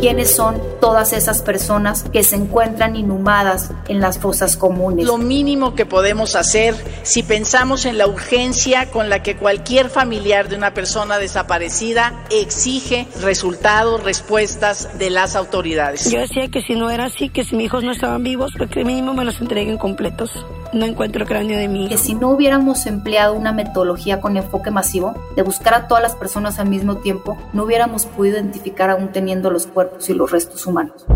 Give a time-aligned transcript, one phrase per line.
[0.00, 5.06] quiénes son todas esas personas que se encuentran inhumadas en las fosas comunes.
[5.06, 10.48] Lo mínimo que podemos hacer si pensamos en la urgencia con la que cualquier familiar
[10.48, 16.10] de una persona desaparecida exige resultados, respuestas de las autoridades.
[16.10, 18.70] Yo decía que si no era así, que si mis hijos no estaban vivos, pues
[18.70, 20.30] que mínimo me los entreguen completos.
[20.74, 21.88] No encuentro cráneo de mí.
[21.88, 26.16] Que si no hubiéramos empleado una metodología con enfoque masivo de buscar a todas las
[26.16, 30.66] personas al mismo tiempo, no hubiéramos podido identificar aún teniendo los cuerpos y los restos
[30.66, 31.06] humanos.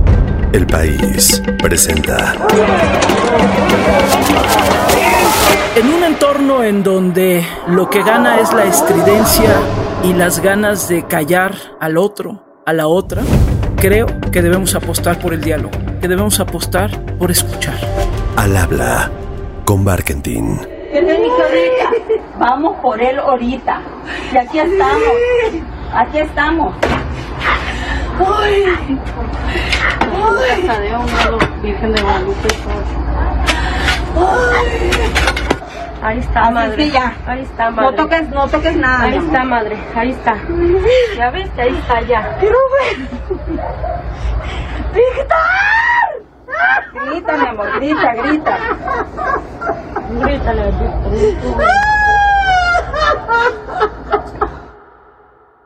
[0.52, 2.36] El país presenta.
[5.74, 9.56] En un entorno en donde lo que gana es la estridencia
[10.04, 13.22] y las ganas de callar al otro, a la otra,
[13.74, 17.80] creo que debemos apostar por el diálogo, que debemos apostar por escuchar.
[18.36, 19.10] Al habla
[19.68, 20.58] con Barkentin.
[22.38, 23.82] Vamos por él ahorita.
[24.32, 25.12] Y aquí estamos.
[25.92, 26.74] Aquí estamos.
[28.18, 28.64] Ay.
[30.70, 30.92] Ay.
[31.60, 32.48] Virgen de Guadalupe.
[36.00, 36.90] Ahí está, madre.
[37.26, 37.90] Ahí está, madre.
[37.90, 39.02] No toques, no toques nada.
[39.02, 39.76] Ahí está, madre.
[39.94, 40.34] Ahí está.
[41.14, 42.38] Ya ves, ahí está ya.
[42.40, 42.96] Quiero ver.
[44.94, 45.87] ¡Víctor!
[47.10, 48.58] Grita, mi amor, grita, grita.
[50.10, 50.72] Grítale.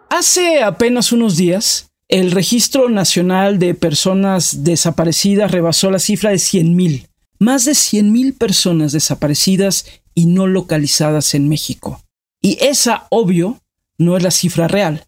[0.08, 7.08] Hace apenas unos días, el Registro Nacional de Personas Desaparecidas rebasó la cifra de 100.000.
[7.38, 12.00] Más de 100.000 personas desaparecidas y no localizadas en México.
[12.40, 13.58] Y esa, obvio,
[13.98, 15.06] no es la cifra real.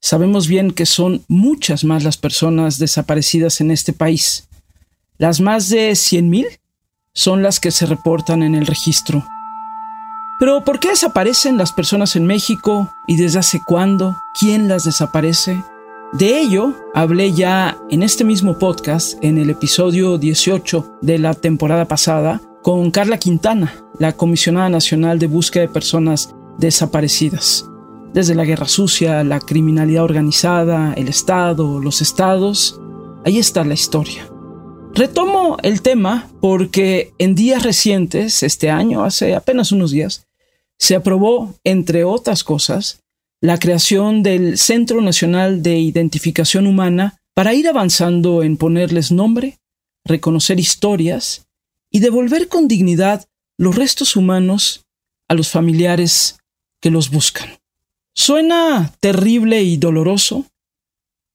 [0.00, 4.48] Sabemos bien que son muchas más las personas desaparecidas en este país.
[5.18, 6.60] Las más de 100.000
[7.14, 9.24] son las que se reportan en el registro.
[10.38, 14.14] Pero ¿por qué desaparecen las personas en México y desde hace cuándo?
[14.38, 15.62] ¿Quién las desaparece?
[16.12, 21.88] De ello hablé ya en este mismo podcast, en el episodio 18 de la temporada
[21.88, 27.64] pasada, con Carla Quintana, la comisionada nacional de búsqueda de personas desaparecidas.
[28.12, 32.78] Desde la guerra sucia, la criminalidad organizada, el Estado, los estados,
[33.24, 34.35] ahí está la historia.
[34.96, 40.26] Retomo el tema porque en días recientes, este año, hace apenas unos días,
[40.78, 43.02] se aprobó, entre otras cosas,
[43.42, 49.58] la creación del Centro Nacional de Identificación Humana para ir avanzando en ponerles nombre,
[50.02, 51.46] reconocer historias
[51.90, 53.26] y devolver con dignidad
[53.58, 54.86] los restos humanos
[55.28, 56.38] a los familiares
[56.80, 57.50] que los buscan.
[58.14, 60.46] Suena terrible y doloroso,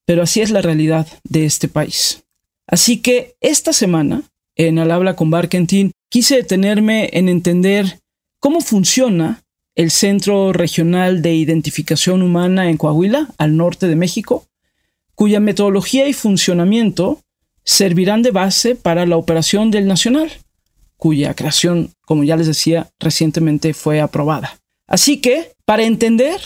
[0.08, 2.24] pero así es la realidad de este país.
[2.68, 4.24] Así que esta semana,
[4.56, 8.00] en Al habla con Barkentin, quise detenerme en entender
[8.40, 9.44] cómo funciona
[9.76, 14.46] el Centro Regional de Identificación Humana en Coahuila, al norte de México,
[15.16, 17.22] cuya metodología y funcionamiento
[17.64, 20.32] servirán de base para la operación del Nacional,
[20.98, 24.60] cuya creación, como ya les decía, recientemente fue aprobada.
[24.88, 26.42] Así que, para entender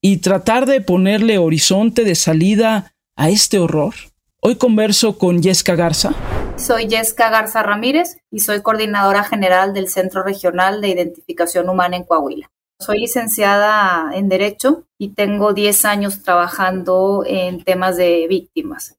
[0.00, 3.94] y tratar de ponerle horizonte de salida a este horror,
[4.40, 6.14] hoy converso con Yesca Garza.
[6.56, 12.04] Soy Yesca Garza Ramírez y soy coordinadora general del Centro Regional de Identificación Humana en
[12.04, 12.50] Coahuila.
[12.80, 18.96] Soy licenciada en Derecho y tengo 10 años trabajando en temas de víctimas.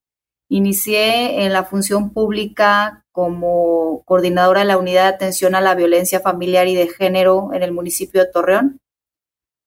[0.49, 6.19] Inicié en la función pública como coordinadora de la Unidad de Atención a la Violencia
[6.19, 8.79] Familiar y de Género en el municipio de Torreón.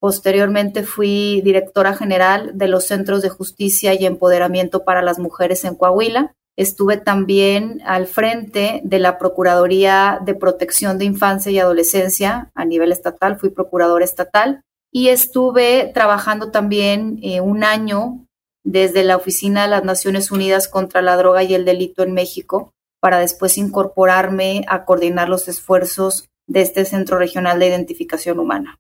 [0.03, 5.77] Posteriormente fui directora general de los Centros de Justicia y Empoderamiento para las Mujeres en
[5.77, 12.65] Coahuila Estuve también al frente de la Procuraduría de Protección de Infancia y Adolescencia a
[12.67, 18.27] nivel estatal, fui procuradora estatal y estuve trabajando también eh, un año
[18.65, 22.73] desde la Oficina de las Naciones Unidas contra la Droga y el Delito en México
[23.01, 28.79] para después incorporarme a coordinar los esfuerzos de este Centro Regional de Identificación Humana.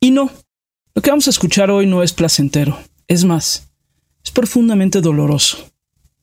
[0.00, 0.28] Y no,
[0.94, 3.68] lo que vamos a escuchar hoy no es placentero, es más,
[4.24, 5.72] es profundamente doloroso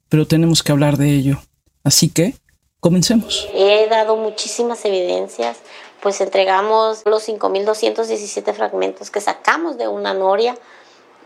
[0.09, 1.37] pero tenemos que hablar de ello.
[1.83, 2.33] Así que,
[2.79, 3.47] comencemos.
[3.53, 5.57] He dado muchísimas evidencias,
[6.01, 10.57] pues entregamos los 5.217 fragmentos que sacamos de una noria,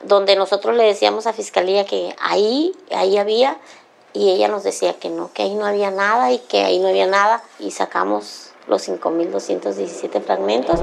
[0.03, 3.57] donde nosotros le decíamos a Fiscalía que ahí, ahí había,
[4.12, 6.89] y ella nos decía que no, que ahí no había nada y que ahí no
[6.89, 10.79] había nada, y sacamos los 5.217 fragmentos.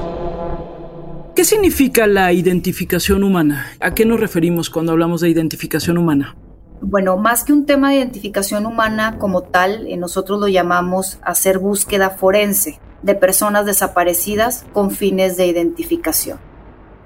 [1.40, 3.72] ¿Qué significa la identificación humana?
[3.80, 6.36] ¿A qué nos referimos cuando hablamos de identificación humana?
[6.82, 11.58] Bueno, más que un tema de identificación humana como tal, eh, nosotros lo llamamos hacer
[11.58, 16.38] búsqueda forense de personas desaparecidas con fines de identificación.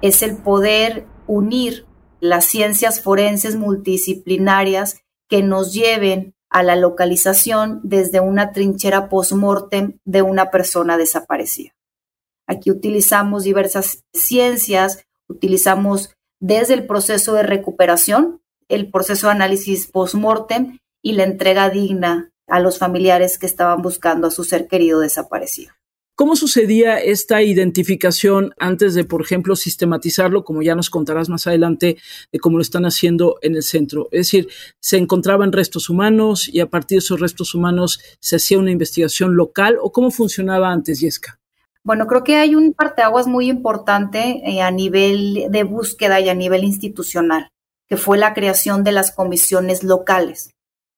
[0.01, 1.85] Es el poder unir
[2.19, 4.97] las ciencias forenses multidisciplinarias
[5.29, 11.74] que nos lleven a la localización desde una trinchera post-mortem de una persona desaparecida.
[12.47, 20.79] Aquí utilizamos diversas ciencias, utilizamos desde el proceso de recuperación, el proceso de análisis post-mortem
[21.01, 25.73] y la entrega digna a los familiares que estaban buscando a su ser querido desaparecido.
[26.17, 31.97] ¿Cómo sucedía esta identificación antes de, por ejemplo, sistematizarlo, como ya nos contarás más adelante,
[32.31, 34.07] de cómo lo están haciendo en el centro?
[34.11, 34.47] Es decir,
[34.79, 39.35] se encontraban restos humanos y a partir de esos restos humanos se hacía una investigación
[39.35, 41.37] local o cómo funcionaba antes, Yesca?
[41.85, 46.33] Bueno, creo que hay un parteaguas muy importante eh, a nivel de búsqueda y a
[46.33, 47.51] nivel institucional,
[47.87, 50.49] que fue la creación de las comisiones locales.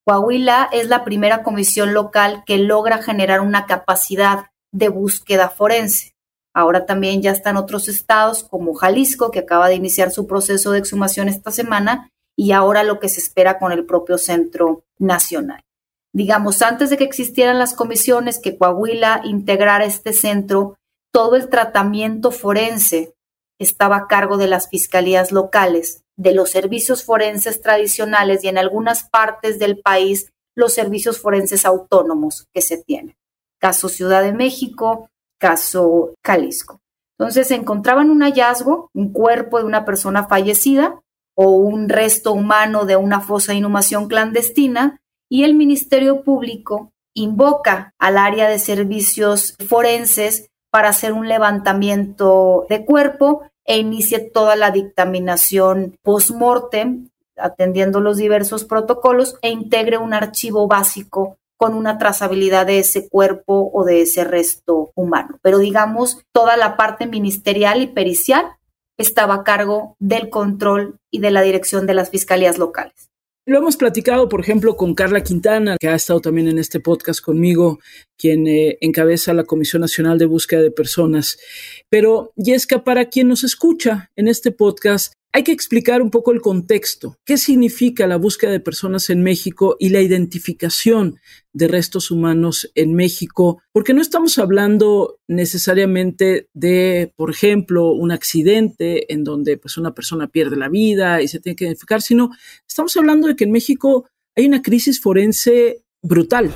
[0.06, 6.14] Coahuila es la primera comisión local que logra generar una capacidad de búsqueda forense.
[6.54, 10.80] Ahora también ya están otros estados como Jalisco, que acaba de iniciar su proceso de
[10.80, 15.67] exhumación esta semana, y ahora lo que se espera con el propio Centro Nacional.
[16.18, 20.76] Digamos, antes de que existieran las comisiones, que Coahuila integrara este centro,
[21.14, 23.14] todo el tratamiento forense
[23.60, 29.04] estaba a cargo de las fiscalías locales, de los servicios forenses tradicionales y en algunas
[29.04, 33.16] partes del país los servicios forenses autónomos que se tienen
[33.60, 36.82] caso Ciudad de México, caso Jalisco.
[37.20, 41.00] Entonces se encontraban un hallazgo, un cuerpo de una persona fallecida
[41.36, 45.00] o un resto humano de una fosa de inhumación clandestina
[45.30, 52.86] y el Ministerio Público invoca al área de servicios forenses para hacer un levantamiento de
[52.86, 60.68] cuerpo e inicie toda la dictaminación post-mortem, atendiendo los diversos protocolos, e integre un archivo
[60.68, 65.40] básico con una trazabilidad de ese cuerpo o de ese resto humano.
[65.42, 68.46] Pero digamos, toda la parte ministerial y pericial
[68.98, 73.10] estaba a cargo del control y de la dirección de las fiscalías locales.
[73.50, 77.22] Lo hemos platicado, por ejemplo, con Carla Quintana, que ha estado también en este podcast
[77.22, 77.80] conmigo,
[78.18, 81.40] quien eh, encabeza la Comisión Nacional de Búsqueda de Personas.
[81.88, 86.42] Pero, Yesca, para quien nos escucha en este podcast, hay que explicar un poco el
[86.42, 87.18] contexto.
[87.26, 91.20] ¿Qué significa la búsqueda de personas en México y la identificación
[91.54, 93.62] de restos humanos en México?
[93.72, 100.28] Porque no estamos hablando necesariamente de, por ejemplo, un accidente en donde pues, una persona
[100.28, 102.32] pierde la vida y se tiene que identificar, sino
[102.68, 106.52] estamos hablando de que en México hay una crisis forense brutal.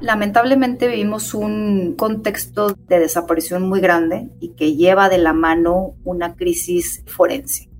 [0.00, 6.34] Lamentablemente vivimos un contexto de desaparición muy grande y que lleva de la mano una
[6.34, 7.71] crisis forense.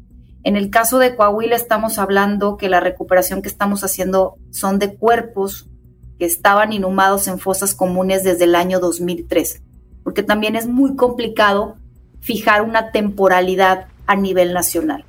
[0.45, 4.97] En el caso de Coahuila estamos hablando que la recuperación que estamos haciendo son de
[4.97, 5.69] cuerpos
[6.19, 9.63] que estaban inhumados en fosas comunes desde el año 2003,
[10.03, 11.77] porque también es muy complicado
[12.21, 15.05] fijar una temporalidad a nivel nacional.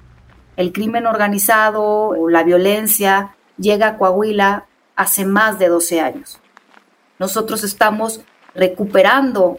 [0.56, 6.40] El crimen organizado o la violencia llega a Coahuila hace más de 12 años.
[7.18, 8.22] Nosotros estamos
[8.54, 9.58] recuperando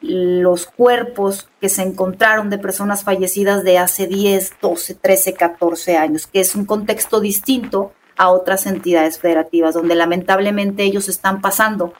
[0.00, 6.26] los cuerpos que se encontraron de personas fallecidas de hace 10, 12, 13, 14 años,
[6.26, 11.92] que es un contexto distinto a otras entidades federativas, donde lamentablemente ellos están pasando.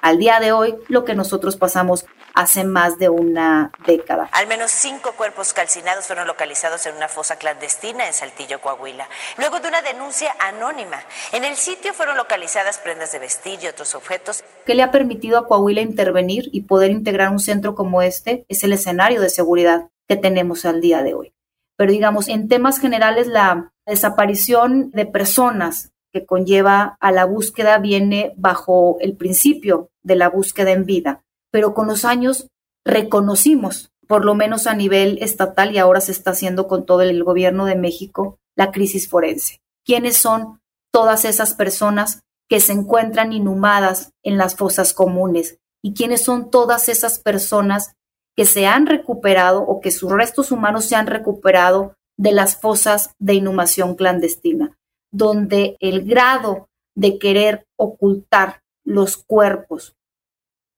[0.00, 4.28] Al día de hoy lo que nosotros pasamos hace más de una década.
[4.32, 9.08] Al menos cinco cuerpos calcinados fueron localizados en una fosa clandestina en Saltillo, Coahuila,
[9.38, 10.98] luego de una denuncia anónima.
[11.32, 14.44] En el sitio fueron localizadas prendas de vestir y otros objetos.
[14.64, 18.44] ¿Qué le ha permitido a Coahuila intervenir y poder integrar un centro como este?
[18.48, 21.34] Es el escenario de seguridad que tenemos al día de hoy.
[21.76, 28.34] Pero digamos, en temas generales, la desaparición de personas que conlleva a la búsqueda viene
[28.36, 32.48] bajo el principio de la búsqueda en vida pero con los años
[32.84, 37.22] reconocimos, por lo menos a nivel estatal y ahora se está haciendo con todo el
[37.22, 39.60] gobierno de México, la crisis forense.
[39.84, 45.58] ¿Quiénes son todas esas personas que se encuentran inhumadas en las fosas comunes?
[45.82, 47.94] ¿Y quiénes son todas esas personas
[48.36, 53.14] que se han recuperado o que sus restos humanos se han recuperado de las fosas
[53.18, 54.78] de inhumación clandestina,
[55.10, 59.94] donde el grado de querer ocultar los cuerpos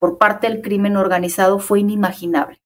[0.05, 2.61] por parte del crimen organizado fue inimaginable,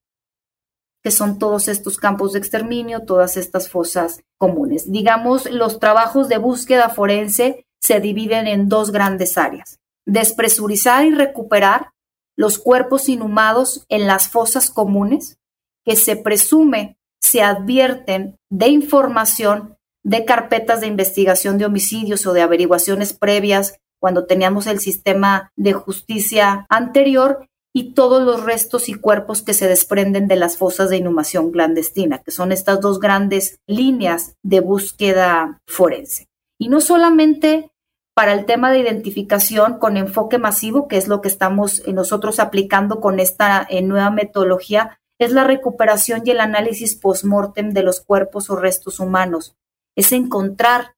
[1.04, 4.90] que son todos estos campos de exterminio, todas estas fosas comunes.
[4.90, 9.78] Digamos, los trabajos de búsqueda forense se dividen en dos grandes áreas.
[10.04, 11.92] Despresurizar y recuperar
[12.36, 15.38] los cuerpos inhumados en las fosas comunes,
[15.84, 22.42] que se presume se advierten de información de carpetas de investigación de homicidios o de
[22.42, 29.42] averiguaciones previas cuando teníamos el sistema de justicia anterior y todos los restos y cuerpos
[29.42, 34.34] que se desprenden de las fosas de inhumación clandestina, que son estas dos grandes líneas
[34.42, 36.28] de búsqueda forense.
[36.58, 37.70] Y no solamente
[38.14, 43.00] para el tema de identificación con enfoque masivo, que es lo que estamos nosotros aplicando
[43.00, 48.50] con esta eh, nueva metodología, es la recuperación y el análisis post-mortem de los cuerpos
[48.50, 49.54] o restos humanos.
[49.96, 50.96] Es encontrar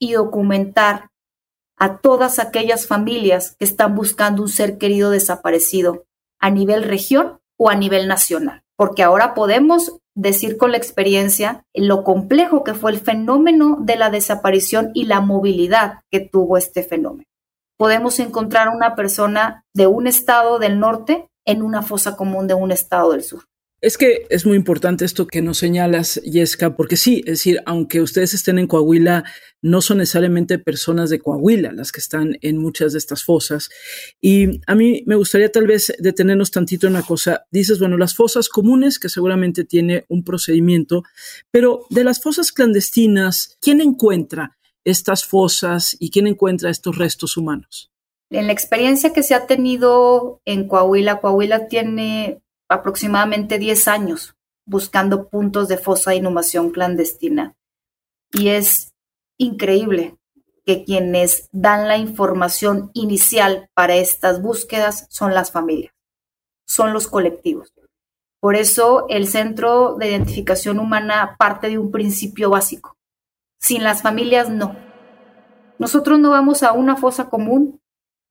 [0.00, 1.10] y documentar
[1.76, 6.04] a todas aquellas familias que están buscando un ser querido desaparecido
[6.40, 12.02] a nivel región o a nivel nacional, porque ahora podemos decir con la experiencia lo
[12.02, 17.28] complejo que fue el fenómeno de la desaparición y la movilidad que tuvo este fenómeno.
[17.78, 22.72] Podemos encontrar una persona de un estado del norte en una fosa común de un
[22.72, 23.44] estado del sur.
[23.82, 28.00] Es que es muy importante esto que nos señalas, Yesca, porque sí, es decir, aunque
[28.00, 29.24] ustedes estén en Coahuila,
[29.60, 33.68] no son necesariamente personas de Coahuila las que están en muchas de estas fosas.
[34.18, 37.44] Y a mí me gustaría tal vez detenernos tantito en una cosa.
[37.50, 41.02] Dices, bueno, las fosas comunes, que seguramente tiene un procedimiento,
[41.50, 47.92] pero de las fosas clandestinas, ¿quién encuentra estas fosas y quién encuentra estos restos humanos?
[48.30, 55.28] En la experiencia que se ha tenido en Coahuila, Coahuila tiene aproximadamente 10 años buscando
[55.28, 57.54] puntos de fosa de inhumación clandestina.
[58.32, 58.92] Y es
[59.38, 60.16] increíble
[60.64, 65.94] que quienes dan la información inicial para estas búsquedas son las familias,
[66.66, 67.72] son los colectivos.
[68.40, 72.96] Por eso el Centro de Identificación Humana parte de un principio básico.
[73.58, 74.76] Sin las familias, no.
[75.78, 77.80] Nosotros no vamos a una fosa común,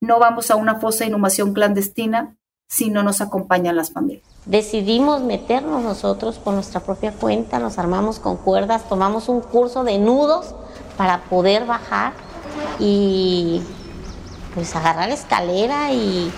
[0.01, 4.25] no vamos a una fosa de inhumación clandestina si no nos acompañan las familias.
[4.45, 9.97] Decidimos meternos nosotros por nuestra propia cuenta, nos armamos con cuerdas, tomamos un curso de
[9.97, 10.53] nudos
[10.97, 12.13] para poder bajar
[12.79, 13.61] y
[14.53, 16.31] pues agarrar escalera y,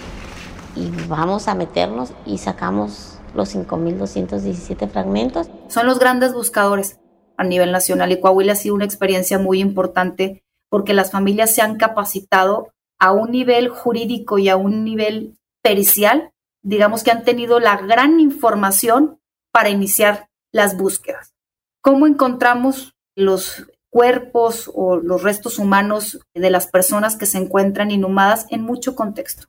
[0.76, 5.50] y vamos a meternos y sacamos los 5.217 fragmentos.
[5.68, 7.00] Son los grandes buscadores
[7.38, 11.62] a nivel nacional y Coahuila ha sido una experiencia muy importante porque las familias se
[11.62, 12.70] han capacitado
[13.00, 15.37] a un nivel jurídico y a un nivel
[15.68, 16.32] pericial,
[16.64, 19.20] digamos que han tenido la gran información
[19.52, 21.34] para iniciar las búsquedas.
[21.82, 28.48] ¿Cómo encontramos los cuerpos o los restos humanos de las personas que se encuentran inhumadas
[28.50, 29.48] en mucho contexto?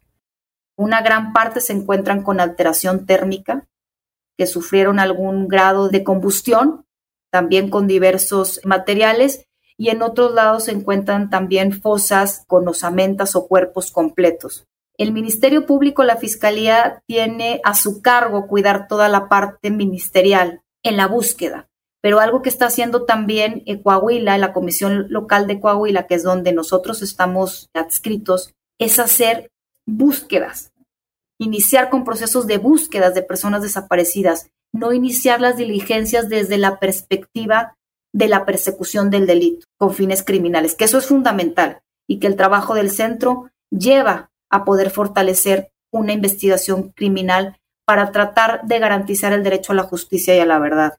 [0.77, 3.69] Una gran parte se encuentran con alteración térmica,
[4.37, 6.85] que sufrieron algún grado de combustión,
[7.31, 9.47] también con diversos materiales,
[9.77, 14.67] y en otros lados se encuentran también fosas con osamentas o cuerpos completos.
[14.99, 20.97] El Ministerio Público, la Fiscalía, tiene a su cargo cuidar toda la parte ministerial en
[20.97, 21.69] la búsqueda.
[22.03, 26.53] Pero algo que está haciendo también Coahuila, la Comisión Local de Coahuila, que es donde
[26.53, 29.51] nosotros estamos adscritos, es hacer
[29.87, 30.73] búsquedas,
[31.39, 37.77] iniciar con procesos de búsquedas de personas desaparecidas, no iniciar las diligencias desde la perspectiva
[38.13, 42.37] de la persecución del delito con fines criminales, que eso es fundamental y que el
[42.37, 49.43] trabajo del centro lleva a poder fortalecer una investigación criminal para tratar de garantizar el
[49.43, 50.99] derecho a la justicia y a la verdad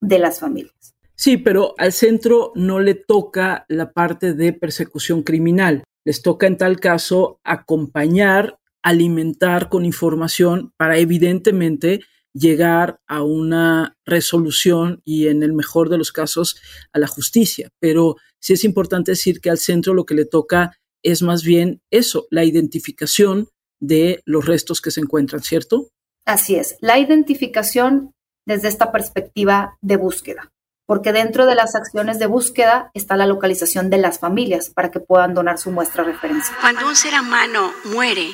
[0.00, 0.94] de las familias.
[1.14, 5.84] Sí, pero al centro no le toca la parte de persecución criminal.
[6.04, 12.00] Les toca en tal caso acompañar, alimentar con información para evidentemente
[12.34, 16.56] llegar a una resolución y en el mejor de los casos
[16.92, 17.68] a la justicia.
[17.78, 21.80] Pero sí es importante decir que al centro lo que le toca es más bien
[21.90, 23.48] eso, la identificación
[23.80, 25.88] de los restos que se encuentran, ¿cierto?
[26.24, 28.12] Así es, la identificación
[28.46, 30.50] desde esta perspectiva de búsqueda,
[30.86, 35.00] porque dentro de las acciones de búsqueda está la localización de las familias para que
[35.00, 36.56] puedan donar su muestra de referencia.
[36.60, 38.28] Cuando un ser humano muere,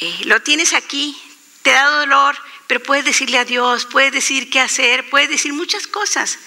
[0.00, 1.16] eh, lo tienes aquí,
[1.62, 2.34] te da dolor,
[2.66, 6.38] pero puedes decirle adiós, puedes decir qué hacer, puedes decir muchas cosas,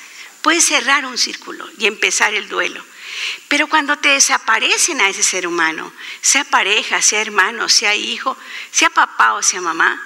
[0.42, 2.84] puedes cerrar un círculo y empezar el duelo.
[3.48, 8.38] Pero cuando te desaparecen a ese ser humano, sea pareja, sea hermano, sea hijo,
[8.72, 10.02] sea papá o sea mamá,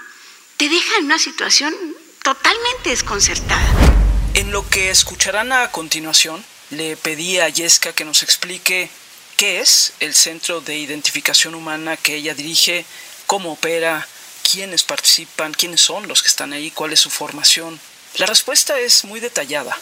[0.58, 1.76] te deja en una situación
[2.24, 3.92] totalmente desconcertada.
[4.34, 8.90] En lo que escucharán a continuación, le pedí a Yesca que nos explique
[9.38, 12.86] qué es el Centro de Identificación Humana que ella dirige,
[13.26, 14.08] cómo opera,
[14.50, 17.80] quiénes participan, quiénes son los que están ahí, cuál es su formación.
[18.16, 19.78] La respuesta es muy detallada,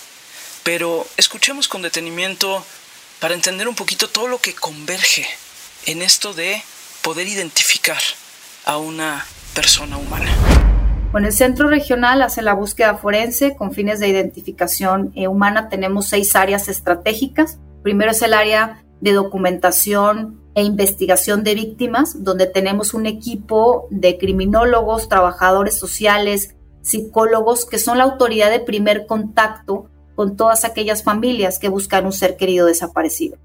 [0.63, 2.65] pero escuchemos con detenimiento
[3.19, 5.25] para entender un poquito todo lo que converge
[5.85, 6.61] en esto de
[7.03, 7.97] poder identificar
[8.65, 10.31] a una persona humana.
[11.11, 15.67] Bueno, el Centro Regional hace la búsqueda forense con fines de identificación eh, humana.
[15.67, 17.57] Tenemos seis áreas estratégicas.
[17.81, 24.17] Primero es el área de documentación e investigación de víctimas, donde tenemos un equipo de
[24.17, 29.88] criminólogos, trabajadores sociales, psicólogos, que son la autoridad de primer contacto
[30.19, 33.37] con todas aquellas familias que buscan un ser querido desaparecido.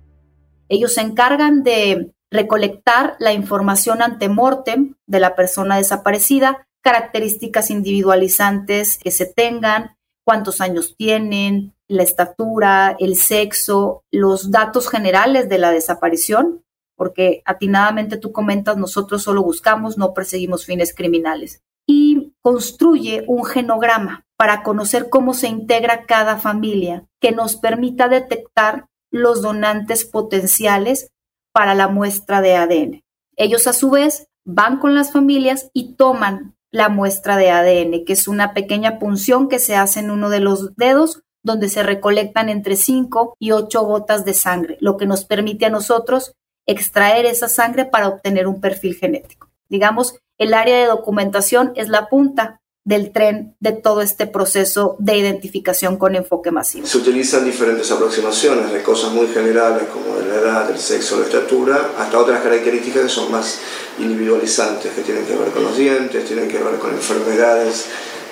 [0.69, 8.99] Ellos se encargan de recolectar la información ante mortem de la persona desaparecida, características individualizantes
[8.99, 15.71] que se tengan, cuántos años tienen, la estatura, el sexo, los datos generales de la
[15.71, 16.65] desaparición,
[16.97, 21.63] porque atinadamente tú comentas, nosotros solo buscamos, no perseguimos fines criminales.
[21.87, 28.87] Y construye un genograma para conocer cómo se integra cada familia, que nos permita detectar
[29.11, 31.11] los donantes potenciales
[31.53, 33.03] para la muestra de ADN.
[33.37, 38.13] Ellos a su vez van con las familias y toman la muestra de ADN, que
[38.13, 42.51] es una pequeña punción que se hace en uno de los dedos donde se recolectan
[42.51, 46.35] entre 5 y 8 gotas de sangre, lo que nos permite a nosotros
[46.67, 49.49] extraer esa sangre para obtener un perfil genético.
[49.71, 55.17] Digamos, el área de documentación es la punta del tren de todo este proceso de
[55.17, 56.87] identificación con enfoque masivo.
[56.87, 61.25] Se utilizan diferentes aproximaciones de cosas muy generales como de la edad, el sexo, la
[61.25, 63.61] estatura, hasta otras características que son más
[63.99, 67.87] individualizantes, que tienen que ver con los dientes, tienen que ver con enfermedades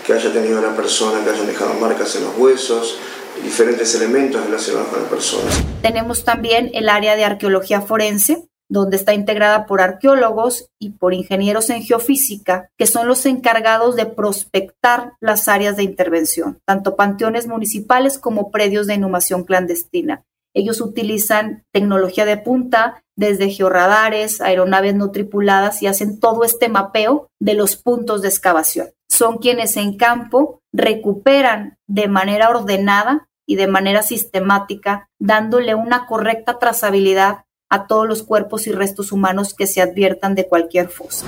[0.06, 2.98] que haya tenido la persona, que hayan dejado marcas en los huesos,
[3.42, 5.50] diferentes elementos relacionados con la persona.
[5.80, 11.68] Tenemos también el área de arqueología forense, donde está integrada por arqueólogos y por ingenieros
[11.68, 18.18] en geofísica, que son los encargados de prospectar las áreas de intervención, tanto panteones municipales
[18.18, 20.24] como predios de inhumación clandestina.
[20.54, 27.28] Ellos utilizan tecnología de punta, desde georradares, aeronaves no tripuladas y hacen todo este mapeo
[27.38, 28.88] de los puntos de excavación.
[29.06, 36.58] Son quienes en campo recuperan de manera ordenada y de manera sistemática, dándole una correcta
[36.58, 41.24] trazabilidad a todos los cuerpos y restos humanos que se adviertan de cualquier fosa.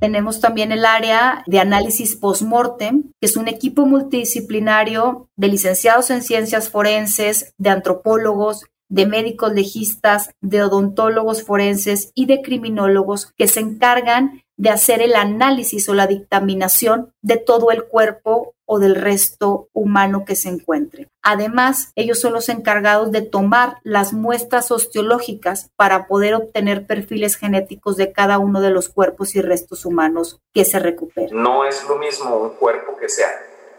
[0.00, 6.22] Tenemos también el área de análisis post-mortem, que es un equipo multidisciplinario de licenciados en
[6.22, 13.60] ciencias forenses, de antropólogos, de médicos legistas, de odontólogos forenses y de criminólogos que se
[13.60, 19.66] encargan de hacer el análisis o la dictaminación de todo el cuerpo o del resto
[19.72, 21.08] humano que se encuentre.
[21.20, 27.96] Además, ellos son los encargados de tomar las muestras osteológicas para poder obtener perfiles genéticos
[27.96, 31.42] de cada uno de los cuerpos y restos humanos que se recuperen.
[31.42, 33.30] No es lo mismo un cuerpo que sea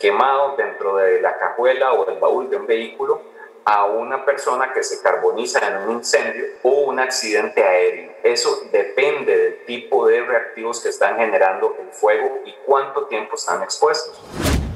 [0.02, 3.22] quemado dentro de la cajuela o del baúl de un vehículo
[3.66, 8.12] a una persona que se carboniza en un incendio o un accidente aéreo.
[8.24, 13.64] Eso depende del tipo de reactivos que están generando el fuego y cuánto tiempo están
[13.64, 14.22] expuestos.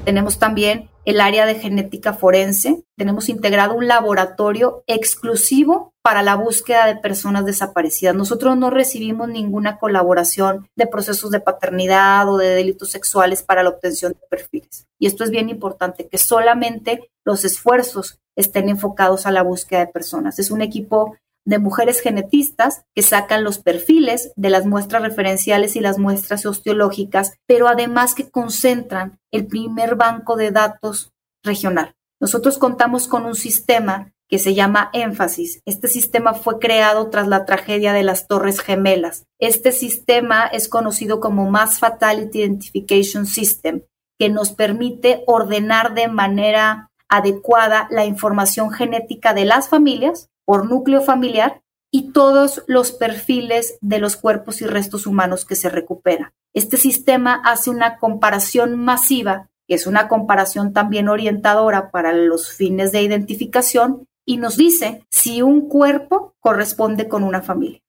[0.07, 2.81] Tenemos también el área de genética forense.
[2.95, 8.15] Tenemos integrado un laboratorio exclusivo para la búsqueda de personas desaparecidas.
[8.15, 13.69] Nosotros no recibimos ninguna colaboración de procesos de paternidad o de delitos sexuales para la
[13.69, 14.87] obtención de perfiles.
[14.97, 19.91] Y esto es bien importante, que solamente los esfuerzos estén enfocados a la búsqueda de
[19.91, 20.39] personas.
[20.39, 25.79] Es un equipo de mujeres genetistas que sacan los perfiles de las muestras referenciales y
[25.79, 31.95] las muestras osteológicas, pero además que concentran el primer banco de datos regional.
[32.19, 35.61] Nosotros contamos con un sistema que se llama Énfasis.
[35.65, 39.23] Este sistema fue creado tras la tragedia de las Torres Gemelas.
[39.39, 43.83] Este sistema es conocido como Mass Fatality Identification System,
[44.19, 51.01] que nos permite ordenar de manera adecuada la información genética de las familias por núcleo
[51.01, 56.33] familiar y todos los perfiles de los cuerpos y restos humanos que se recuperan.
[56.53, 62.91] Este sistema hace una comparación masiva, que es una comparación también orientadora para los fines
[62.91, 67.81] de identificación, y nos dice si un cuerpo corresponde con una familia.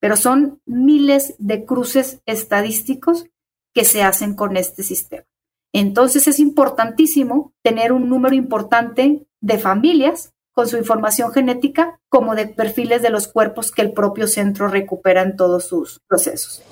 [0.00, 3.26] Pero son miles de cruces estadísticos
[3.74, 5.24] que se hacen con este sistema.
[5.72, 12.46] Entonces es importantísimo tener un número importante de familias con su información genética como de
[12.46, 16.62] perfiles de los cuerpos que el propio centro recupera en todos sus procesos.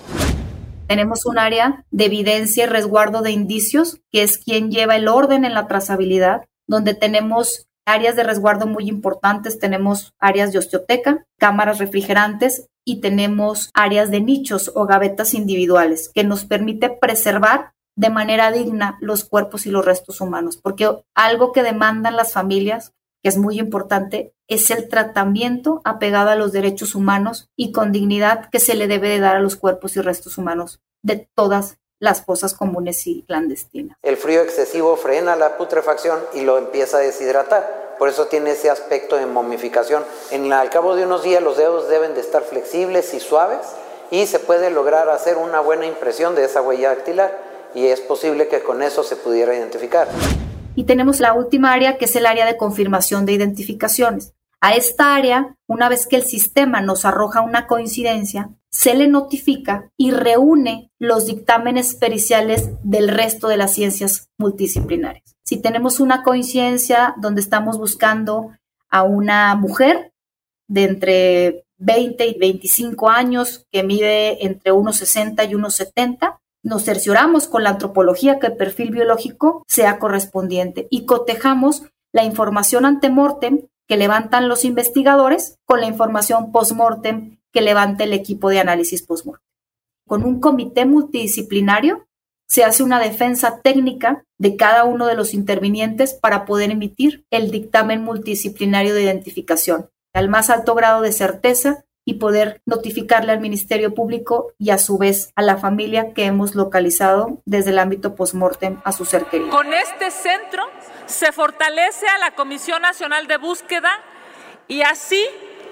[0.88, 5.44] Tenemos un área de evidencia y resguardo de indicios, que es quien lleva el orden
[5.44, 11.78] en la trazabilidad, donde tenemos áreas de resguardo muy importantes, tenemos áreas de osteoteca, cámaras
[11.78, 18.52] refrigerantes y tenemos áreas de nichos o gavetas individuales que nos permite preservar de manera
[18.52, 22.92] digna los cuerpos y los restos humanos, porque algo que demandan las familias,
[23.24, 28.50] que es muy importante, es el tratamiento apegado a los derechos humanos y con dignidad
[28.50, 32.24] que se le debe de dar a los cuerpos y restos humanos de todas las
[32.24, 33.98] fosas comunes y clandestinas.
[34.02, 37.96] El frío excesivo frena la putrefacción y lo empieza a deshidratar.
[37.98, 40.04] Por eso tiene ese aspecto de momificación.
[40.30, 43.66] En, al cabo de unos días los dedos deben de estar flexibles y suaves
[44.12, 48.48] y se puede lograr hacer una buena impresión de esa huella dactilar y es posible
[48.48, 50.08] que con eso se pudiera identificar.
[50.74, 54.34] Y tenemos la última área que es el área de confirmación de identificaciones.
[54.60, 59.90] A esta área, una vez que el sistema nos arroja una coincidencia, se le notifica
[59.96, 65.36] y reúne los dictámenes periciales del resto de las ciencias multidisciplinarias.
[65.44, 68.52] Si tenemos una coincidencia donde estamos buscando
[68.90, 70.12] a una mujer
[70.66, 77.62] de entre 20 y 25 años que mide entre 1,60 y 1,70, nos cercioramos con
[77.62, 84.48] la antropología que el perfil biológico sea correspondiente y cotejamos la información antemortem que levantan
[84.48, 89.44] los investigadores con la información postmortem que levanta el equipo de análisis postmortem.
[90.06, 92.06] Con un comité multidisciplinario
[92.46, 97.50] se hace una defensa técnica de cada uno de los intervinientes para poder emitir el
[97.50, 103.92] dictamen multidisciplinario de identificación al más alto grado de certeza y poder notificarle al Ministerio
[103.92, 108.80] Público y a su vez a la familia que hemos localizado desde el ámbito postmortem
[108.82, 109.50] a su ser querido.
[109.50, 110.62] Con este centro
[111.04, 113.90] se fortalece a la Comisión Nacional de Búsqueda
[114.68, 115.22] y así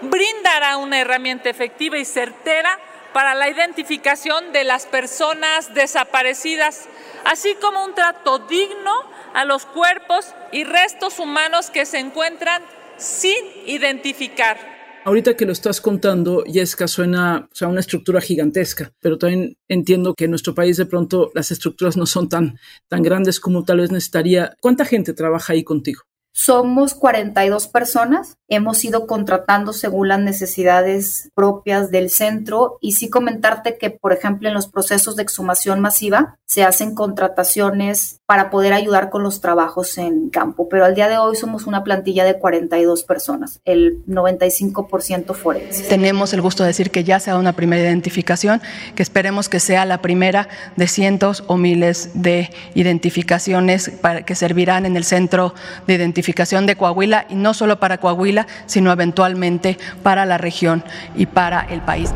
[0.03, 2.79] brindará una herramienta efectiva y certera
[3.15, 6.87] para la identificación de las personas desaparecidas,
[7.25, 8.93] así como un trato digno
[9.33, 12.63] a los cuerpos y restos humanos que se encuentran
[12.99, 14.76] sin identificar.
[15.07, 20.15] Ahorita que lo estás contando, Jessica, suena o sea, una estructura gigantesca, pero también entiendo
[20.15, 23.79] que en nuestro país de pronto las estructuras no son tan, tan grandes como tal
[23.79, 24.57] vez necesitaría.
[24.61, 26.03] ¿Cuánta gente trabaja ahí contigo?
[26.39, 33.79] Somos 42 personas, hemos ido contratando según las necesidades propias del centro y sí comentarte
[33.79, 39.09] que, por ejemplo, en los procesos de exhumación masiva se hacen contrataciones para poder ayudar
[39.09, 43.05] con los trabajos en campo, pero al día de hoy somos una plantilla de 42
[43.05, 45.89] personas, el 95% forense.
[45.89, 48.61] Tenemos el gusto de decir que ya sea una primera identificación,
[48.95, 54.85] que esperemos que sea la primera de cientos o miles de identificaciones para, que servirán
[54.85, 55.55] en el centro
[55.87, 60.83] de identificación de Coahuila y no solo para Coahuila, sino eventualmente para la región
[61.15, 62.13] y para el país.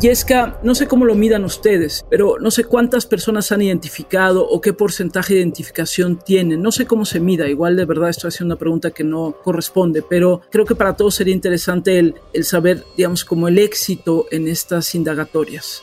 [0.00, 4.60] Yesca, no sé cómo lo midan ustedes, pero no sé cuántas personas han identificado o
[4.60, 6.60] qué porcentaje de identificación tienen.
[6.60, 7.48] No sé cómo se mida.
[7.48, 11.14] Igual de verdad estoy haciendo una pregunta que no corresponde, pero creo que para todos
[11.14, 15.82] sería interesante el, el saber, digamos, como el éxito en estas indagatorias.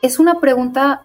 [0.00, 1.04] Es una pregunta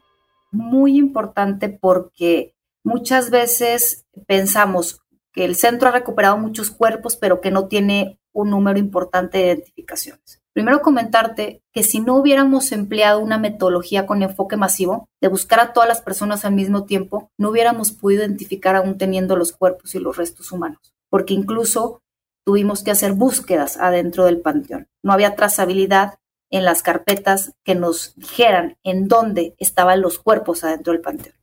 [0.52, 5.02] muy importante porque muchas veces pensamos,
[5.38, 9.46] que el centro ha recuperado muchos cuerpos, pero que no tiene un número importante de
[9.46, 10.42] identificaciones.
[10.52, 15.74] Primero comentarte que si no hubiéramos empleado una metodología con enfoque masivo, de buscar a
[15.74, 20.00] todas las personas al mismo tiempo, no hubiéramos podido identificar aún teniendo los cuerpos y
[20.00, 22.02] los restos humanos, porque incluso
[22.44, 24.88] tuvimos que hacer búsquedas adentro del panteón.
[25.04, 26.16] No había trazabilidad
[26.50, 31.36] en las carpetas que nos dijeran en dónde estaban los cuerpos adentro del panteón.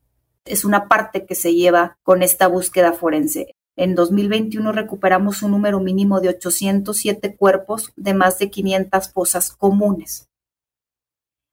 [0.44, 3.53] Es una parte que se lleva con esta búsqueda forense.
[3.76, 10.28] En 2021 recuperamos un número mínimo de 807 cuerpos de más de 500 fosas comunes.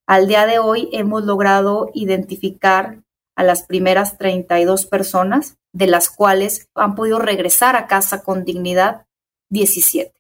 [0.05, 3.01] Al día de hoy hemos logrado identificar
[3.36, 9.07] a las primeras 32 personas, de las cuales han podido regresar a casa con dignidad
[9.49, 10.13] 17.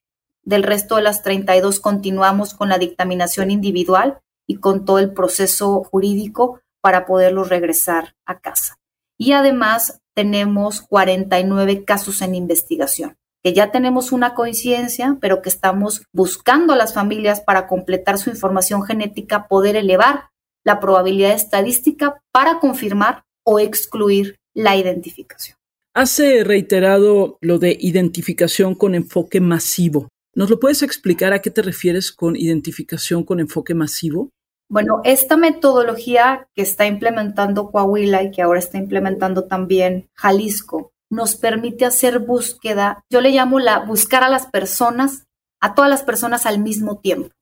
[0.43, 5.83] Del resto de las 32 continuamos con la dictaminación individual y con todo el proceso
[5.83, 8.79] jurídico para poderlos regresar a casa.
[9.17, 16.03] Y además tenemos 49 casos en investigación, que ya tenemos una coincidencia, pero que estamos
[16.13, 20.29] buscando a las familias para completar su información genética, poder elevar
[20.63, 25.57] la probabilidad estadística para confirmar o excluir la identificación.
[25.93, 30.07] Hace reiterado lo de identificación con enfoque masivo.
[30.33, 34.29] ¿Nos lo puedes explicar a qué te refieres con identificación con enfoque masivo?
[34.71, 41.35] Bueno, esta metodología que está implementando Coahuila y que ahora está implementando también Jalisco nos
[41.35, 45.27] permite hacer búsqueda, yo le llamo la buscar a las personas,
[45.59, 47.35] a todas las personas al mismo tiempo.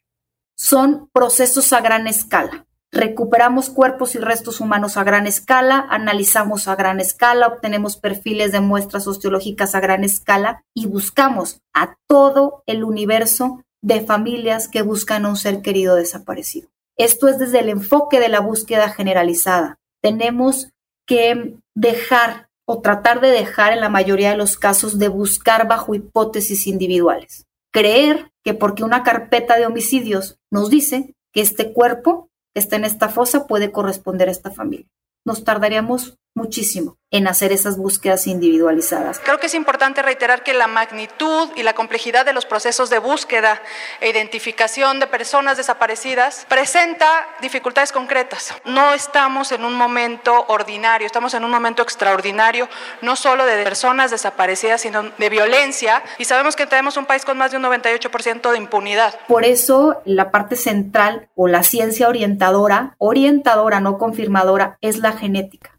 [0.57, 2.65] Son procesos a gran escala.
[2.91, 8.61] Recuperamos cuerpos y restos humanos a gran escala, analizamos a gran escala, obtenemos perfiles de
[8.61, 15.27] muestras osteológicas a gran escala y buscamos a todo el universo de familias que buscan
[15.27, 16.69] a un ser querido desaparecido.
[16.99, 19.79] Esto es desde el enfoque de la búsqueda generalizada.
[20.03, 20.67] Tenemos
[21.07, 25.95] que dejar o tratar de dejar en la mayoría de los casos de buscar bajo
[25.95, 27.45] hipótesis individuales.
[27.71, 32.83] Creer que porque una carpeta de homicidios nos dice que este cuerpo que está en
[32.83, 34.89] esta fosa puede corresponder a esta familia.
[35.25, 39.19] Nos tardaríamos muchísimo en hacer esas búsquedas individualizadas.
[39.19, 42.99] Creo que es importante reiterar que la magnitud y la complejidad de los procesos de
[42.99, 43.61] búsqueda
[43.99, 47.07] e identificación de personas desaparecidas presenta
[47.41, 48.53] dificultades concretas.
[48.65, 52.69] No estamos en un momento ordinario, estamos en un momento extraordinario,
[53.01, 57.37] no solo de personas desaparecidas, sino de violencia, y sabemos que tenemos un país con
[57.37, 59.19] más de un 98% de impunidad.
[59.27, 65.78] Por eso la parte central o la ciencia orientadora, orientadora, no confirmadora, es la genética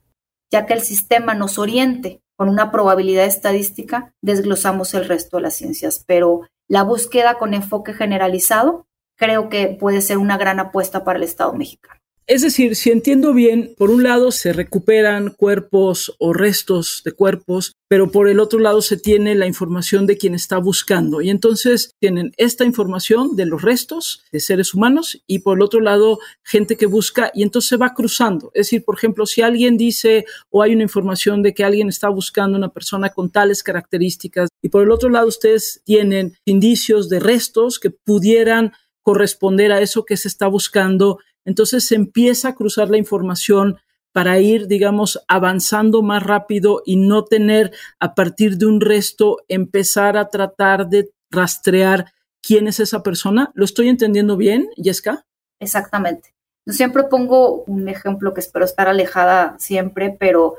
[0.50, 5.56] ya que el sistema nos oriente con una probabilidad estadística, desglosamos el resto de las
[5.56, 6.04] ciencias.
[6.06, 8.86] Pero la búsqueda con enfoque generalizado
[9.16, 11.99] creo que puede ser una gran apuesta para el Estado mexicano.
[12.30, 17.72] Es decir, si entiendo bien, por un lado se recuperan cuerpos o restos de cuerpos,
[17.88, 21.22] pero por el otro lado se tiene la información de quien está buscando.
[21.22, 25.80] Y entonces tienen esta información de los restos de seres humanos y por el otro
[25.80, 28.52] lado gente que busca y entonces se va cruzando.
[28.54, 32.10] Es decir, por ejemplo, si alguien dice o hay una información de que alguien está
[32.10, 37.18] buscando una persona con tales características y por el otro lado ustedes tienen indicios de
[37.18, 42.90] restos que pudieran corresponder a eso que se está buscando entonces se empieza a cruzar
[42.90, 43.79] la información
[44.12, 50.16] para ir, digamos, avanzando más rápido y no tener a partir de un resto empezar
[50.16, 53.53] a tratar de rastrear quién es esa persona.
[53.55, 55.26] ¿Lo estoy entendiendo bien, Jessica?
[55.61, 56.35] Exactamente.
[56.66, 60.57] Yo siempre pongo un ejemplo que espero estar alejada siempre, pero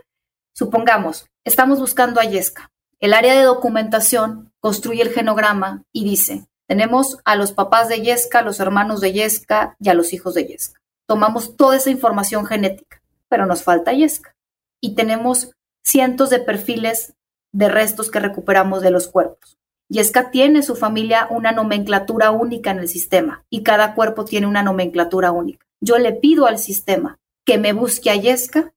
[0.54, 2.72] supongamos, estamos buscando a Yesca.
[3.00, 8.40] El área de documentación construye el genograma y dice, tenemos a los papás de Yesca,
[8.40, 10.80] a los hermanos de Yesca y a los hijos de Yesca.
[11.06, 14.38] Tomamos toda esa información genética, pero nos falta Yesca.
[14.80, 15.52] Y tenemos
[15.84, 17.14] cientos de perfiles
[17.52, 19.58] de restos que recuperamos de los cuerpos.
[19.90, 24.64] Yesca tiene su familia una nomenclatura única en el sistema y cada cuerpo tiene una
[24.64, 25.66] nomenclatura única.
[25.82, 28.72] Yo le pido al sistema que me busque a Yesca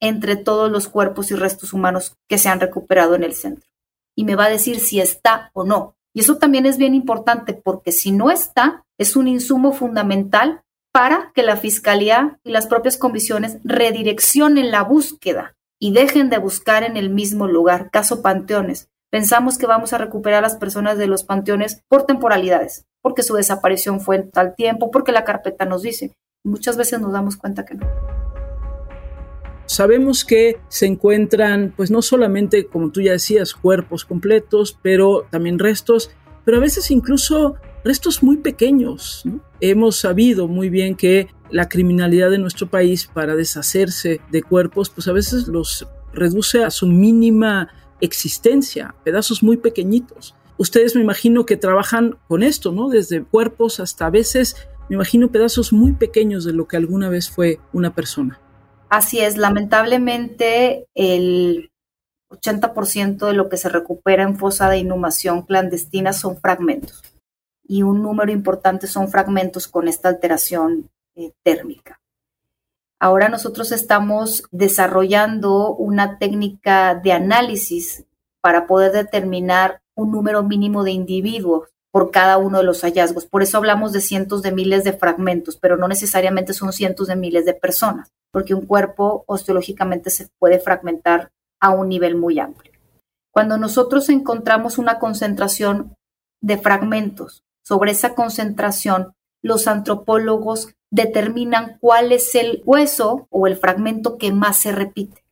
[0.00, 3.68] entre todos los cuerpos y restos humanos que se han recuperado en el centro.
[4.16, 5.94] Y me va a decir si está o no.
[6.14, 11.32] Y eso también es bien importante porque si no está, es un insumo fundamental para
[11.34, 16.96] que la Fiscalía y las propias comisiones redireccionen la búsqueda y dejen de buscar en
[16.96, 17.90] el mismo lugar.
[17.90, 18.88] Caso Panteones.
[19.10, 23.34] Pensamos que vamos a recuperar a las personas de los panteones por temporalidades, porque su
[23.34, 26.16] desaparición fue en tal tiempo, porque la carpeta nos dice.
[26.44, 28.23] Muchas veces nos damos cuenta que no.
[29.66, 35.58] Sabemos que se encuentran, pues no solamente, como tú ya decías, cuerpos completos, pero también
[35.58, 36.10] restos,
[36.44, 39.24] pero a veces incluso restos muy pequeños.
[39.60, 45.08] Hemos sabido muy bien que la criminalidad de nuestro país para deshacerse de cuerpos, pues
[45.08, 47.68] a veces los reduce a su mínima
[48.00, 50.34] existencia, pedazos muy pequeñitos.
[50.56, 52.88] Ustedes me imagino que trabajan con esto, ¿no?
[52.88, 54.56] Desde cuerpos hasta a veces,
[54.88, 58.40] me imagino pedazos muy pequeños de lo que alguna vez fue una persona.
[58.88, 61.70] Así es, lamentablemente el
[62.30, 67.02] 80% de lo que se recupera en fosa de inhumación clandestina son fragmentos
[67.66, 72.00] y un número importante son fragmentos con esta alteración eh, térmica.
[73.00, 78.04] Ahora nosotros estamos desarrollando una técnica de análisis
[78.40, 83.24] para poder determinar un número mínimo de individuos por cada uno de los hallazgos.
[83.24, 87.14] Por eso hablamos de cientos de miles de fragmentos, pero no necesariamente son cientos de
[87.14, 91.30] miles de personas, porque un cuerpo osteológicamente se puede fragmentar
[91.60, 92.72] a un nivel muy amplio.
[93.30, 95.94] Cuando nosotros encontramos una concentración
[96.40, 104.18] de fragmentos, sobre esa concentración, los antropólogos determinan cuál es el hueso o el fragmento
[104.18, 105.24] que más se repite.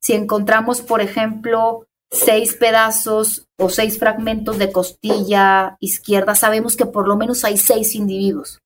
[0.00, 7.06] Si encontramos, por ejemplo, seis pedazos o seis fragmentos de costilla izquierda, sabemos que por
[7.06, 8.60] lo menos hay seis individuos.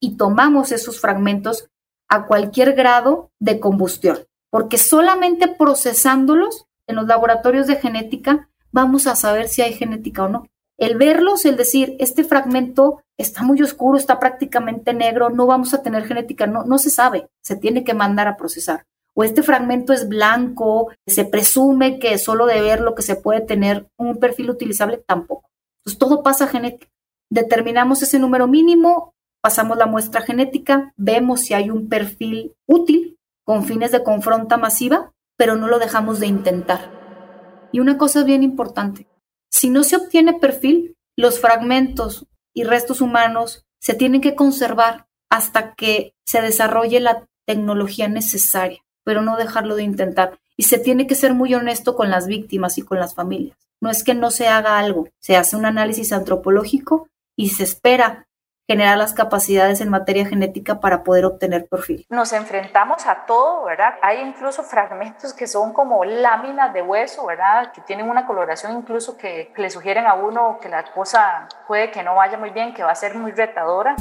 [0.00, 1.68] Y tomamos esos fragmentos
[2.08, 4.18] a cualquier grado de combustión,
[4.50, 10.28] porque solamente procesándolos en los laboratorios de genética vamos a saber si hay genética o
[10.28, 10.46] no.
[10.78, 15.82] El verlos, el decir, este fragmento está muy oscuro, está prácticamente negro, no vamos a
[15.82, 18.86] tener genética, no, no se sabe, se tiene que mandar a procesar
[19.18, 23.40] o este fragmento es blanco, se presume que solo de ver lo que se puede
[23.40, 25.50] tener un perfil utilizable, tampoco.
[25.80, 26.86] Entonces todo pasa genética.
[27.28, 33.64] Determinamos ese número mínimo, pasamos la muestra genética, vemos si hay un perfil útil con
[33.64, 37.68] fines de confronta masiva, pero no lo dejamos de intentar.
[37.72, 39.08] Y una cosa bien importante,
[39.50, 45.74] si no se obtiene perfil, los fragmentos y restos humanos se tienen que conservar hasta
[45.74, 50.38] que se desarrolle la tecnología necesaria pero no dejarlo de intentar.
[50.54, 53.56] Y se tiene que ser muy honesto con las víctimas y con las familias.
[53.80, 58.26] No es que no se haga algo, se hace un análisis antropológico y se espera
[58.68, 62.04] generar las capacidades en materia genética para poder obtener perfil.
[62.10, 63.94] Nos enfrentamos a todo, ¿verdad?
[64.02, 67.72] Hay incluso fragmentos que son como láminas de hueso, ¿verdad?
[67.72, 72.02] Que tienen una coloración incluso que, le sugieren a uno que la cosa puede que
[72.02, 73.96] no vaya muy bien, que va a ser muy retadora.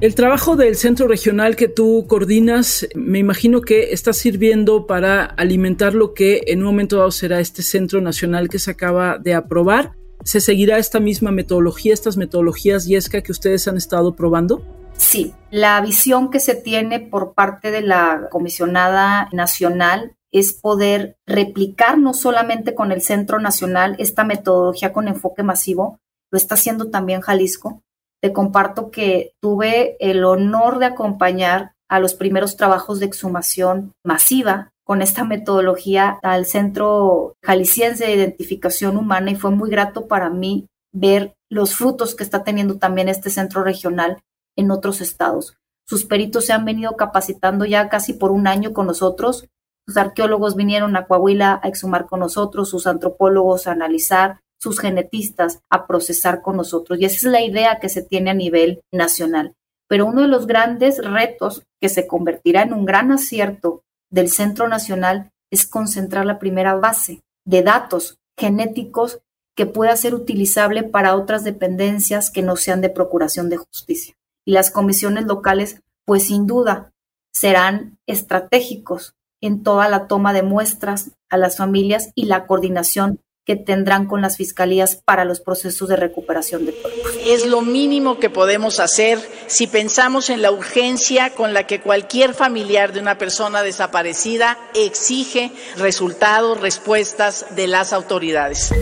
[0.00, 5.92] El trabajo del centro regional que tú coordinas, me imagino que está sirviendo para alimentar
[5.92, 9.92] lo que en un momento dado será este centro nacional que se acaba de aprobar.
[10.24, 14.62] ¿Se seguirá esta misma metodología, estas metodologías YESCA que ustedes han estado probando?
[14.96, 21.98] Sí, la visión que se tiene por parte de la comisionada nacional es poder replicar
[21.98, 25.98] no solamente con el Centro Nacional esta metodología con enfoque masivo,
[26.30, 27.82] lo está haciendo también Jalisco.
[28.22, 34.72] Te comparto que tuve el honor de acompañar a los primeros trabajos de exhumación masiva
[34.84, 40.66] con esta metodología al Centro Jalisciense de Identificación Humana y fue muy grato para mí
[40.92, 44.22] ver los frutos que está teniendo también este centro regional
[44.56, 45.56] en otros estados.
[45.86, 49.48] Sus peritos se han venido capacitando ya casi por un año con nosotros.
[49.86, 55.60] Sus arqueólogos vinieron a Coahuila a exhumar con nosotros, sus antropólogos a analizar, sus genetistas
[55.70, 57.00] a procesar con nosotros.
[57.00, 59.54] Y esa es la idea que se tiene a nivel nacional.
[59.88, 64.68] Pero uno de los grandes retos que se convertirá en un gran acierto del Centro
[64.68, 69.20] Nacional es concentrar la primera base de datos genéticos
[69.56, 74.14] que pueda ser utilizable para otras dependencias que no sean de procuración de justicia.
[74.44, 76.92] Y las comisiones locales, pues sin duda,
[77.32, 83.20] serán estratégicos en toda la toma de muestras a las familias y la coordinación
[83.50, 87.18] que tendrán con las fiscalías para los procesos de recuperación de cuerpos.
[87.26, 92.34] Es lo mínimo que podemos hacer si pensamos en la urgencia con la que cualquier
[92.34, 98.72] familiar de una persona desaparecida exige resultados, respuestas de las autoridades.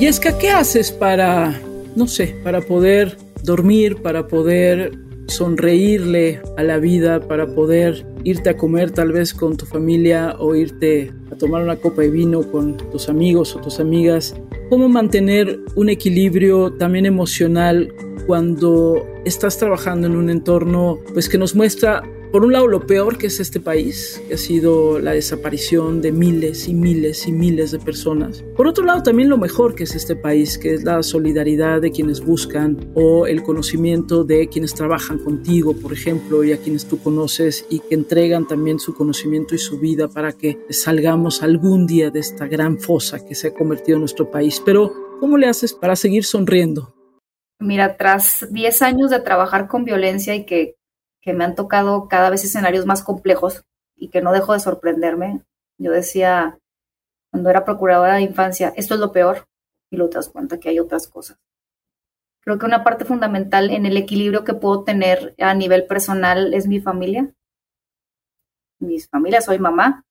[0.00, 1.60] Y es que, ¿qué haces para,
[1.94, 4.92] no sé, para poder dormir, para poder
[5.28, 10.54] sonreírle a la vida, para poder irte a comer tal vez con tu familia o
[10.54, 14.34] irte a tomar una copa de vino con tus amigos o tus amigas.
[14.70, 17.92] Cómo mantener un equilibrio también emocional
[18.26, 22.02] cuando estás trabajando en un entorno pues que nos muestra
[22.32, 26.12] por un lado, lo peor que es este país, que ha sido la desaparición de
[26.12, 28.42] miles y miles y miles de personas.
[28.56, 31.90] Por otro lado, también lo mejor que es este país, que es la solidaridad de
[31.90, 37.02] quienes buscan o el conocimiento de quienes trabajan contigo, por ejemplo, y a quienes tú
[37.02, 42.10] conoces y que entregan también su conocimiento y su vida para que salgamos algún día
[42.10, 44.62] de esta gran fosa que se ha convertido en nuestro país.
[44.64, 44.90] Pero,
[45.20, 46.94] ¿cómo le haces para seguir sonriendo?
[47.60, 50.76] Mira, tras 10 años de trabajar con violencia y que
[51.22, 53.64] que me han tocado cada vez escenarios más complejos
[53.96, 55.42] y que no dejo de sorprenderme.
[55.78, 56.58] Yo decía,
[57.30, 59.46] cuando era procuradora de infancia, esto es lo peor,
[59.90, 61.38] y lo te das cuenta que hay otras cosas.
[62.40, 66.66] Creo que una parte fundamental en el equilibrio que puedo tener a nivel personal es
[66.66, 67.32] mi familia.
[68.80, 70.04] Mis familias, soy mamá.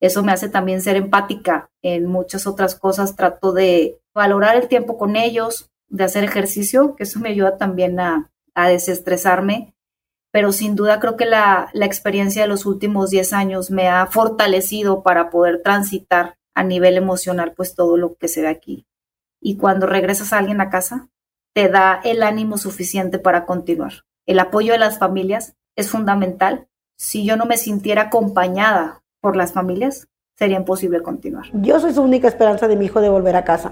[0.00, 3.16] Eso me hace también ser empática en muchas otras cosas.
[3.16, 7.98] Trato de valorar el tiempo con ellos, de hacer ejercicio, que eso me ayuda también
[7.98, 9.73] a, a desestresarme
[10.34, 15.04] pero sin duda creo que la, experiencia de los últimos 10 años me ha fortalecido
[15.04, 18.84] para poder transitar a nivel emocional pues todo lo que se ve aquí.
[19.40, 21.08] Y cuando regresas a alguien a casa,
[21.52, 23.92] te da el ánimo suficiente para continuar.
[24.26, 26.66] El apoyo de las familias es fundamental.
[26.96, 31.46] Si yo no me sintiera acompañada por las familias, sería imposible continuar.
[31.52, 33.70] Yo soy su única esperanza de mi hijo de volver a casa.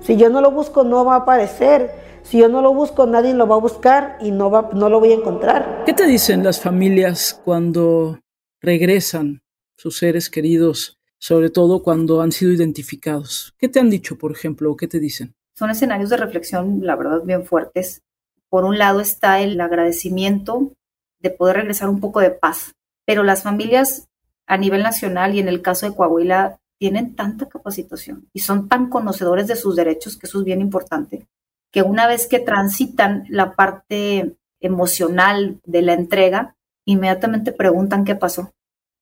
[0.00, 1.90] Si yo no lo busco, no va a aparecer
[2.30, 5.00] si yo no lo busco, nadie lo va a buscar y no, va, no lo
[5.00, 5.82] voy a encontrar.
[5.84, 8.20] ¿Qué te dicen las familias cuando
[8.60, 9.42] regresan
[9.76, 13.52] sus seres queridos, sobre todo cuando han sido identificados?
[13.58, 15.34] ¿Qué te han dicho, por ejemplo, o qué te dicen?
[15.54, 18.02] Son escenarios de reflexión, la verdad, bien fuertes.
[18.48, 20.72] Por un lado está el agradecimiento
[21.18, 24.06] de poder regresar un poco de paz, pero las familias
[24.46, 28.88] a nivel nacional y en el caso de Coahuila tienen tanta capacitación y son tan
[28.88, 31.26] conocedores de sus derechos, que eso es bien importante,
[31.70, 38.52] que una vez que transitan la parte emocional de la entrega, inmediatamente preguntan qué pasó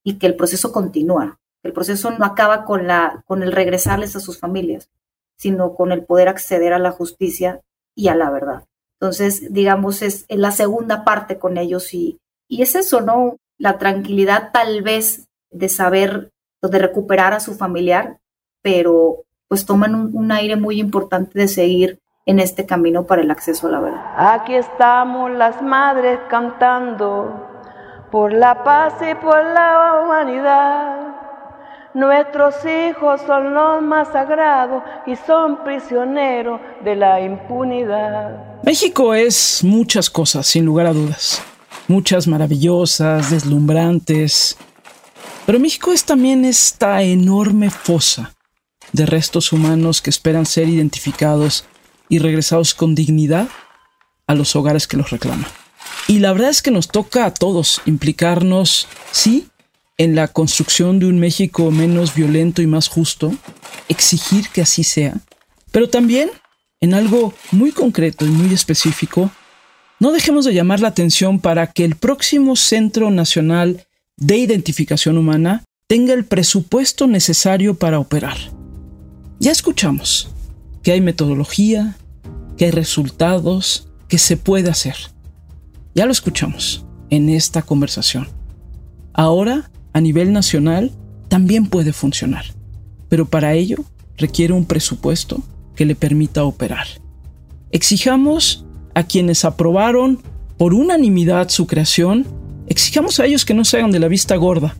[0.04, 1.38] y que el proceso continúa.
[1.62, 4.90] El proceso no acaba con, la, con el regresarles a sus familias,
[5.36, 7.62] sino con el poder acceder a la justicia
[7.94, 8.64] y a la verdad.
[9.00, 13.36] Entonces, digamos, es, la segunda parte con ellos y, y es eso, ¿no?
[13.56, 18.20] La tranquilidad tal vez de saber, de recuperar a su familiar,
[18.62, 23.30] pero pues toman un, un aire muy importante de seguir en este camino para el
[23.30, 24.34] acceso a la verdad.
[24.34, 27.48] Aquí estamos las madres cantando
[28.12, 31.06] por la paz y por la humanidad.
[31.94, 38.60] Nuestros hijos son los más sagrados y son prisioneros de la impunidad.
[38.62, 41.42] México es muchas cosas, sin lugar a dudas.
[41.86, 44.58] Muchas maravillosas, deslumbrantes.
[45.46, 48.34] Pero México es también esta enorme fosa
[48.92, 51.64] de restos humanos que esperan ser identificados
[52.08, 53.48] y regresados con dignidad
[54.26, 55.46] a los hogares que los reclaman.
[56.06, 59.48] Y la verdad es que nos toca a todos implicarnos, sí,
[59.98, 63.32] en la construcción de un México menos violento y más justo,
[63.88, 65.14] exigir que así sea,
[65.72, 66.30] pero también
[66.80, 69.30] en algo muy concreto y muy específico,
[69.98, 73.86] no dejemos de llamar la atención para que el próximo Centro Nacional
[74.16, 78.36] de Identificación Humana tenga el presupuesto necesario para operar.
[79.40, 80.30] Ya escuchamos
[80.88, 81.98] que hay metodología,
[82.56, 84.96] que hay resultados, que se puede hacer.
[85.94, 88.26] Ya lo escuchamos en esta conversación.
[89.12, 90.92] Ahora a nivel nacional
[91.28, 92.46] también puede funcionar,
[93.10, 93.84] pero para ello
[94.16, 95.42] requiere un presupuesto
[95.76, 96.86] que le permita operar.
[97.70, 98.64] Exijamos
[98.94, 100.22] a quienes aprobaron
[100.56, 102.26] por unanimidad su creación,
[102.66, 104.74] exijamos a ellos que no se hagan de la vista gorda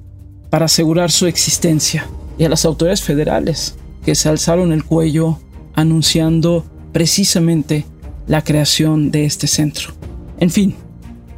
[0.48, 5.38] para asegurar su existencia y a las autoridades federales que se alzaron el cuello
[5.78, 7.84] anunciando precisamente
[8.26, 9.92] la creación de este centro.
[10.40, 10.74] En fin,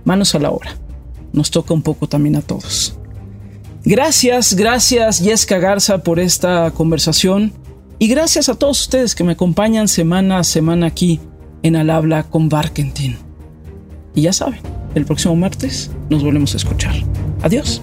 [0.05, 0.77] manos a la obra.
[1.33, 2.97] Nos toca un poco también a todos.
[3.85, 7.53] Gracias, gracias Yesca Garza por esta conversación
[7.99, 11.21] y gracias a todos ustedes que me acompañan semana a semana aquí
[11.63, 13.17] en Al Habla con Barkentin.
[14.15, 14.61] Y ya saben,
[14.95, 16.95] el próximo martes nos volvemos a escuchar.
[17.43, 17.83] Adiós.